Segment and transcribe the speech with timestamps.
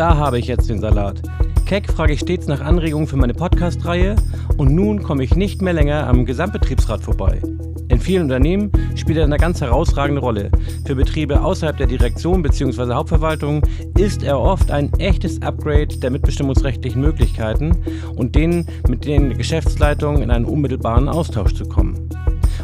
[0.00, 1.20] Da habe ich jetzt den Salat.
[1.66, 4.16] Keck frage ich stets nach Anregungen für meine Podcast-Reihe
[4.56, 7.42] und nun komme ich nicht mehr länger am Gesamtbetriebsrat vorbei.
[7.90, 10.50] In vielen Unternehmen spielt er eine ganz herausragende Rolle.
[10.86, 12.94] Für Betriebe außerhalb der Direktion bzw.
[12.94, 13.60] Hauptverwaltung
[13.98, 17.76] ist er oft ein echtes Upgrade der mitbestimmungsrechtlichen Möglichkeiten
[18.16, 22.08] und denen mit den Geschäftsleitungen in einen unmittelbaren Austausch zu kommen.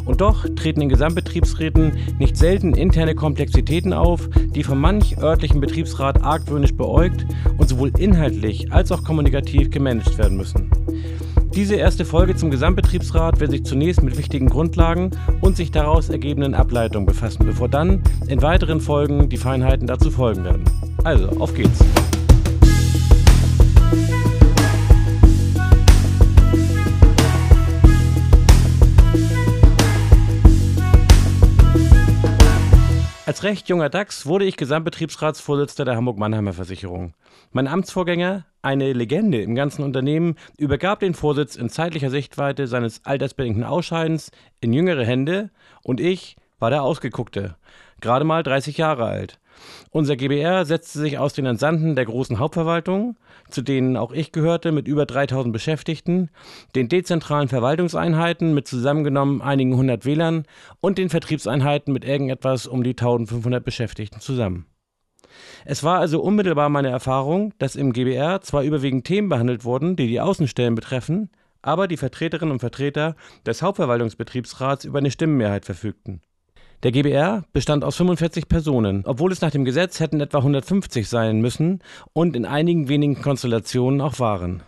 [0.06, 6.22] Und doch treten in Gesamtbetriebsräten nicht selten interne Komplexitäten auf, die von manch örtlichen Betriebsrat
[6.22, 7.26] argwöhnisch beäugt
[7.58, 10.70] und sowohl inhaltlich als auch kommunikativ gemanagt werden müssen.
[11.56, 16.54] Diese erste Folge zum Gesamtbetriebsrat wird sich zunächst mit wichtigen Grundlagen und sich daraus ergebenden
[16.54, 20.64] Ableitungen befassen, bevor dann in weiteren Folgen die Feinheiten dazu folgen werden.
[21.02, 21.82] Also, auf geht's!
[33.46, 37.14] Recht junger Dachs wurde ich Gesamtbetriebsratsvorsitzender der Hamburg-Mannheimer Versicherung.
[37.52, 43.62] Mein Amtsvorgänger, eine Legende im ganzen Unternehmen, übergab den Vorsitz in zeitlicher Sichtweite seines altersbedingten
[43.62, 45.50] Ausscheidens in jüngere Hände
[45.84, 47.54] und ich war der Ausgeguckte,
[48.00, 49.38] gerade mal 30 Jahre alt.
[49.90, 53.16] Unser GBR setzte sich aus den Entsandten der großen Hauptverwaltung,
[53.50, 56.30] zu denen auch ich gehörte, mit über 3000 Beschäftigten,
[56.74, 60.44] den dezentralen Verwaltungseinheiten mit zusammengenommen einigen hundert Wählern
[60.80, 64.66] und den Vertriebseinheiten mit irgendetwas um die 1500 Beschäftigten zusammen.
[65.64, 70.06] Es war also unmittelbar meine Erfahrung, dass im GBR zwar überwiegend Themen behandelt wurden, die
[70.06, 71.30] die Außenstellen betreffen,
[71.62, 76.20] aber die Vertreterinnen und Vertreter des Hauptverwaltungsbetriebsrats über eine Stimmenmehrheit verfügten.
[76.82, 81.40] Der GBR bestand aus 45 Personen, obwohl es nach dem Gesetz hätten etwa 150 sein
[81.40, 84.62] müssen und in einigen wenigen Konstellationen auch waren.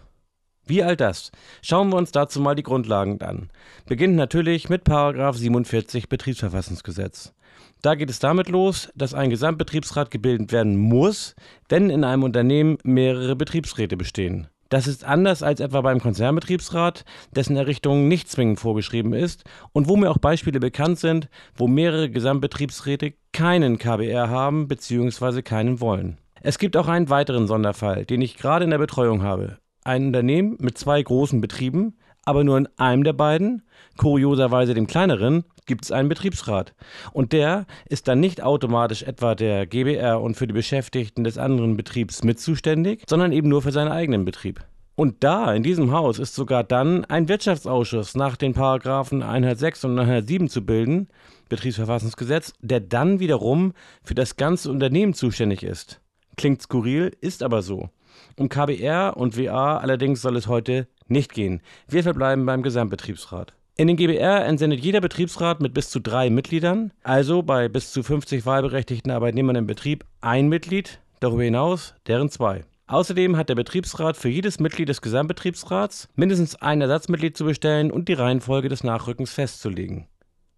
[0.66, 1.32] Wie all das?
[1.62, 3.50] Schauen wir uns dazu mal die Grundlagen an.
[3.86, 7.32] Beginnt natürlich mit 47 Betriebsverfassungsgesetz.
[7.80, 11.34] Da geht es damit los, dass ein Gesamtbetriebsrat gebildet werden muss,
[11.68, 14.48] wenn in einem Unternehmen mehrere Betriebsräte bestehen.
[14.68, 19.96] Das ist anders als etwa beim Konzernbetriebsrat, dessen Errichtung nicht zwingend vorgeschrieben ist und wo
[19.96, 25.40] mir auch Beispiele bekannt sind, wo mehrere Gesamtbetriebsräte keinen KBR haben bzw.
[25.40, 26.18] keinen wollen.
[26.42, 29.58] Es gibt auch einen weiteren Sonderfall, den ich gerade in der Betreuung habe.
[29.84, 31.96] Ein Unternehmen mit zwei großen Betrieben,
[32.28, 33.62] aber nur in einem der beiden,
[33.96, 36.74] kurioserweise dem kleineren, gibt es einen Betriebsrat.
[37.12, 41.78] Und der ist dann nicht automatisch etwa der GBR und für die Beschäftigten des anderen
[41.78, 44.60] Betriebs mit zuständig, sondern eben nur für seinen eigenen Betrieb.
[44.94, 49.98] Und da, in diesem Haus, ist sogar dann ein Wirtschaftsausschuss nach den Paragraphen 106 und
[49.98, 51.08] 107 zu bilden,
[51.48, 53.72] Betriebsverfassungsgesetz, der dann wiederum
[54.02, 56.02] für das ganze Unternehmen zuständig ist.
[56.36, 57.88] Klingt skurril, ist aber so.
[58.36, 61.60] Um KBR und WA allerdings soll es heute nicht gehen.
[61.88, 63.54] Wir verbleiben beim Gesamtbetriebsrat.
[63.76, 68.02] In den GBR entsendet jeder Betriebsrat mit bis zu drei Mitgliedern, also bei bis zu
[68.02, 72.64] 50 wahlberechtigten Arbeitnehmern im Betrieb ein Mitglied, darüber hinaus deren zwei.
[72.88, 78.08] Außerdem hat der Betriebsrat für jedes Mitglied des Gesamtbetriebsrats mindestens ein Ersatzmitglied zu bestellen und
[78.08, 80.08] die Reihenfolge des Nachrückens festzulegen.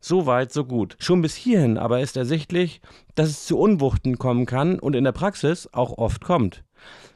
[0.00, 0.96] So weit, so gut.
[0.98, 2.80] Schon bis hierhin aber ist ersichtlich,
[3.16, 6.64] dass es zu Unwuchten kommen kann und in der Praxis auch oft kommt.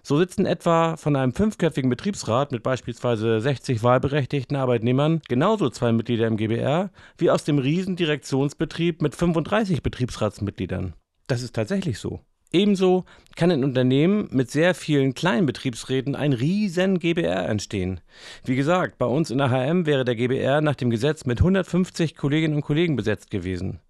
[0.02, 6.26] So sitzen etwa von einem fünfköpfigen Betriebsrat mit beispielsweise 60 wahlberechtigten Arbeitnehmern genauso zwei Mitglieder
[6.26, 10.94] im GBR wie aus dem Riesendirektionsbetrieb mit 35 Betriebsratsmitgliedern.
[11.26, 12.20] Das ist tatsächlich so.
[12.52, 13.04] Ebenso
[13.34, 18.00] kann in Unternehmen mit sehr vielen kleinen Betriebsräten ein riesen GBR entstehen.
[18.44, 22.14] Wie gesagt, bei uns in der HM wäre der GBR nach dem Gesetz mit 150
[22.14, 23.80] Kolleginnen und Kollegen besetzt gewesen.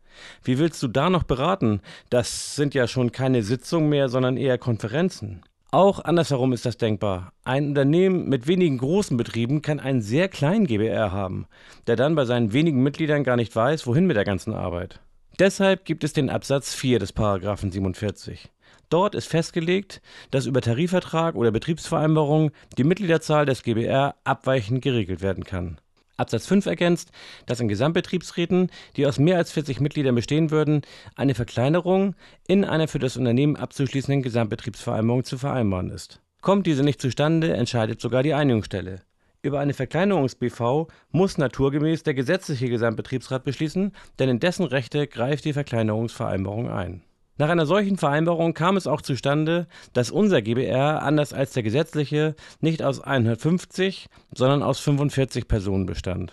[0.43, 1.81] Wie willst du da noch beraten?
[2.09, 5.43] Das sind ja schon keine Sitzungen mehr, sondern eher Konferenzen.
[5.75, 7.33] Auch andersherum ist das denkbar.
[7.43, 11.49] Ein Unternehmen mit wenigen großen Betrieben kann einen sehr kleinen GBR haben,
[11.89, 15.01] der dann bei seinen wenigen Mitgliedern gar nicht weiß, wohin mit der ganzen Arbeit.
[15.41, 18.53] Deshalb gibt es den Absatz 4 des Paragraphen 47.
[18.89, 25.43] Dort ist festgelegt, dass über Tarifvertrag oder Betriebsvereinbarung die Mitgliederzahl des GBR abweichend geregelt werden
[25.43, 25.81] kann.
[26.17, 27.11] Absatz 5 ergänzt,
[27.47, 30.83] dass in Gesamtbetriebsräten, die aus mehr als 40 Mitgliedern bestehen würden,
[31.17, 32.15] eine Verkleinerung
[32.47, 36.21] in einer für das Unternehmen abzuschließenden Gesamtbetriebsvereinbarung zu vereinbaren ist.
[36.41, 39.01] Kommt diese nicht zustande, entscheidet sogar die Einigungsstelle.
[39.43, 45.53] Über eine Verkleinerungs-BV muss naturgemäß der gesetzliche Gesamtbetriebsrat beschließen, denn in dessen Rechte greift die
[45.53, 47.03] Verkleinerungsvereinbarung ein.
[47.37, 52.37] Nach einer solchen Vereinbarung kam es auch zustande, dass unser GBR, anders als der gesetzliche,
[52.61, 56.33] nicht aus 150, sondern aus 45 Personen bestand.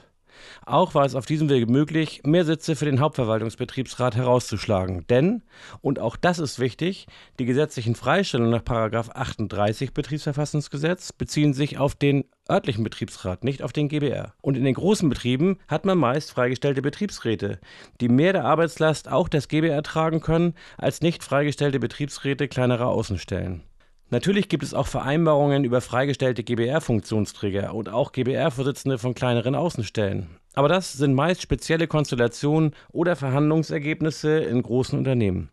[0.66, 5.06] Auch war es auf diesem Wege möglich, mehr Sitze für den Hauptverwaltungsbetriebsrat herauszuschlagen.
[5.08, 5.44] Denn,
[5.82, 7.08] und auch das ist wichtig,
[7.40, 13.88] die gesetzlichen Freistellungen nach 38 Betriebsverfassungsgesetz beziehen sich auf den örtlichen Betriebsrat, nicht auf den
[13.88, 14.34] GBR.
[14.42, 17.60] Und in den großen Betrieben hat man meist freigestellte Betriebsräte,
[18.02, 23.64] die mehr der Arbeitslast auch des GBR tragen können als nicht freigestellte Betriebsräte kleinerer Außenstellen.
[24.12, 30.28] Natürlich gibt es auch Vereinbarungen über freigestellte GBR-Funktionsträger und auch GBR-Vorsitzende von kleineren Außenstellen.
[30.54, 35.50] Aber das sind meist spezielle Konstellationen oder Verhandlungsergebnisse in großen Unternehmen.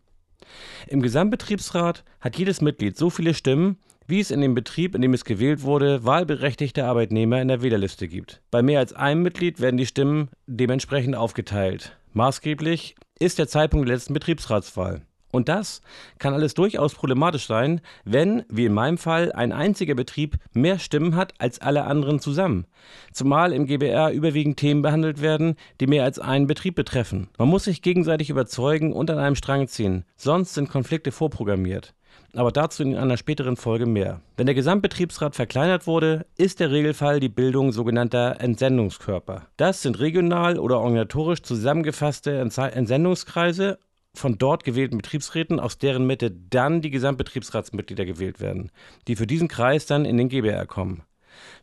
[0.89, 3.79] Im Gesamtbetriebsrat hat jedes Mitglied so viele Stimmen,
[4.09, 8.09] wie es in dem Betrieb, in dem es gewählt wurde, wahlberechtigte Arbeitnehmer in der Wählerliste
[8.09, 8.41] gibt.
[8.51, 11.97] Bei mehr als einem Mitglied werden die Stimmen dementsprechend aufgeteilt.
[12.13, 15.03] Maßgeblich ist der Zeitpunkt der letzten Betriebsratswahl.
[15.31, 15.83] Und das
[16.19, 21.17] kann alles durchaus problematisch sein, wenn, wie in meinem Fall, ein einziger Betrieb mehr Stimmen
[21.17, 22.67] hat als alle anderen zusammen.
[23.13, 27.29] Zumal im GBR überwiegend Themen behandelt werden, die mehr als einen Betrieb betreffen.
[27.37, 31.95] Man muss sich gegenseitig überzeugen und an einem Strang ziehen, sonst sind Konflikte vorprogrammiert.
[32.35, 34.21] Aber dazu in einer späteren Folge mehr.
[34.37, 39.47] Wenn der Gesamtbetriebsrat verkleinert wurde, ist der Regelfall die Bildung sogenannter Entsendungskörper.
[39.57, 43.79] Das sind regional oder organisatorisch zusammengefasste Entsendungskreise
[44.19, 48.71] von dort gewählten Betriebsräten, aus deren Mitte dann die Gesamtbetriebsratsmitglieder gewählt werden,
[49.07, 51.03] die für diesen Kreis dann in den GBR kommen.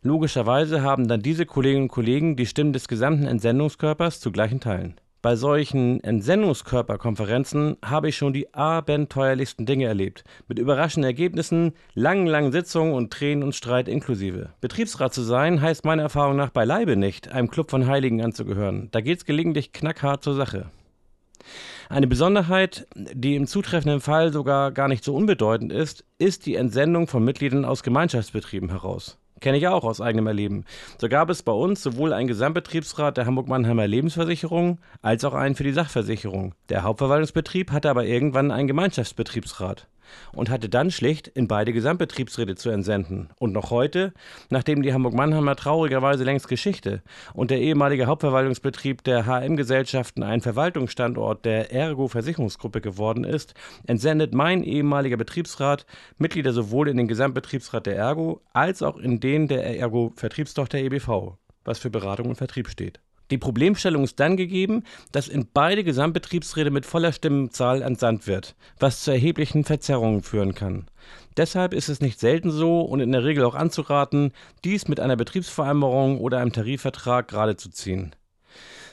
[0.02, 4.96] Logischerweise haben dann diese Kolleginnen und Kollegen die Stimmen des gesamten Entsendungskörpers zu gleichen Teilen.
[5.22, 12.52] Bei solchen Entsendungskörperkonferenzen habe ich schon die abenteuerlichsten Dinge erlebt, mit überraschenden Ergebnissen, langen, langen
[12.52, 14.50] Sitzungen und Tränen und Streit inklusive.
[14.60, 18.88] Betriebsrat zu sein heißt meiner Erfahrung nach beileibe nicht, einem Club von Heiligen anzugehören.
[18.92, 20.70] Da geht es gelegentlich knackhart zur Sache.
[21.88, 27.06] Eine Besonderheit, die im zutreffenden Fall sogar gar nicht so unbedeutend ist, ist die Entsendung
[27.06, 29.18] von Mitgliedern aus Gemeinschaftsbetrieben heraus.
[29.40, 30.64] Kenne ich auch aus eigenem Erleben.
[30.98, 35.64] So gab es bei uns sowohl einen Gesamtbetriebsrat der Hamburg-Mannheimer Lebensversicherung als auch einen für
[35.64, 36.54] die Sachversicherung.
[36.70, 39.86] Der Hauptverwaltungsbetrieb hatte aber irgendwann einen Gemeinschaftsbetriebsrat
[40.32, 43.30] und hatte dann schlicht in beide Gesamtbetriebsräte zu entsenden.
[43.38, 44.12] Und noch heute,
[44.50, 47.02] nachdem die Hamburg-Mannheimer traurigerweise längst Geschichte
[47.34, 53.54] und der ehemalige Hauptverwaltungsbetrieb der HM-Gesellschaften ein Verwaltungsstandort der Ergo-Versicherungsgruppe geworden ist,
[53.86, 55.86] entsendet mein ehemaliger Betriebsrat
[56.18, 61.78] Mitglieder sowohl in den Gesamtbetriebsrat der Ergo als auch in den der Ergo-Vertriebstochter EBV, was
[61.78, 63.00] für Beratung und Vertrieb steht.
[63.30, 69.02] Die Problemstellung ist dann gegeben, dass in beide Gesamtbetriebsräte mit voller Stimmenzahl entsandt wird, was
[69.02, 70.86] zu erheblichen Verzerrungen führen kann.
[71.36, 74.32] Deshalb ist es nicht selten so und in der Regel auch anzuraten,
[74.64, 78.14] dies mit einer Betriebsvereinbarung oder einem Tarifvertrag gerade zu ziehen.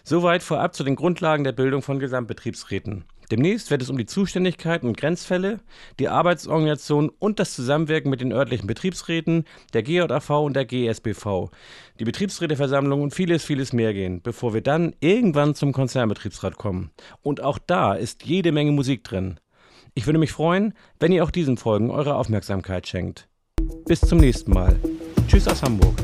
[0.04, 3.06] Soweit vorab zu den Grundlagen der Bildung von Gesamtbetriebsräten.
[3.34, 5.60] Demnächst wird es um die Zuständigkeiten und Grenzfälle,
[5.98, 11.50] die Arbeitsorganisation und das Zusammenwirken mit den örtlichen Betriebsräten, der GJAV und der GSBV,
[12.00, 16.92] die Betriebsräteversammlung und vieles, vieles mehr gehen, bevor wir dann irgendwann zum Konzernbetriebsrat kommen.
[17.24, 19.40] Und auch da ist jede Menge Musik drin.
[19.96, 23.28] Ich würde mich freuen, wenn ihr auch diesen Folgen eure Aufmerksamkeit schenkt.
[23.88, 24.80] Bis zum nächsten Mal.
[25.28, 25.96] Tschüss aus Hamburg.